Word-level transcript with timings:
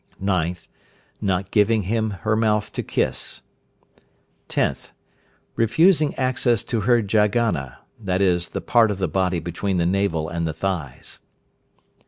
9th. 0.19 0.67
Not 1.21 1.51
giving 1.51 1.83
him 1.83 2.09
her 2.25 2.35
mouth 2.35 2.71
to 2.71 2.81
kiss. 2.81 3.43
10th. 4.49 4.89
Refusing 5.55 6.15
access 6.15 6.63
to 6.63 6.81
her 6.81 7.03
Jaghana, 7.03 7.75
i.e., 8.07 8.37
the 8.51 8.61
part 8.65 8.89
of 8.89 8.97
the 8.97 9.07
body 9.07 9.37
between 9.39 9.77
the 9.77 9.85
navel 9.85 10.27
and 10.27 10.47
the 10.47 10.53
thighs. 10.53 11.19